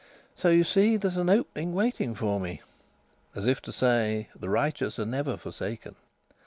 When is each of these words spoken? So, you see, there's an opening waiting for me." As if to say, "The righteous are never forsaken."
So, 0.33 0.49
you 0.49 0.63
see, 0.63 0.97
there's 0.97 1.17
an 1.17 1.29
opening 1.29 1.75
waiting 1.75 2.15
for 2.15 2.39
me." 2.39 2.63
As 3.35 3.45
if 3.45 3.61
to 3.61 3.71
say, 3.71 4.29
"The 4.35 4.49
righteous 4.49 4.97
are 4.97 5.05
never 5.05 5.37
forsaken." 5.37 5.93